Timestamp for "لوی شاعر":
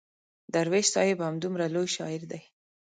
1.73-2.21